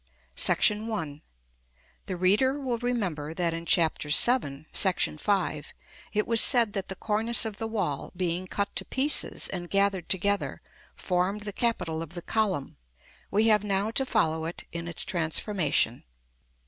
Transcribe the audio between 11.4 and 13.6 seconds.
the capital of the column. We